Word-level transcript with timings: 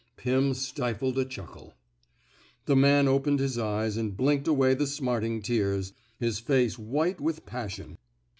Pim 0.17 0.55
stifled 0.55 1.19
a 1.19 1.25
chuckle. 1.25 1.75
The 2.65 2.75
man 2.75 3.07
opened 3.07 3.37
his 3.37 3.59
eyes 3.59 3.97
and 3.97 4.17
blinked 4.17 4.47
away 4.47 4.73
the 4.73 4.87
smarting 4.87 5.43
tears, 5.43 5.93
his 6.17 6.39
face 6.39 6.79
white 6.79 7.21
with 7.21 7.45
passion. 7.45 7.99